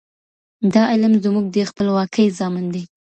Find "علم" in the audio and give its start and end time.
0.91-1.13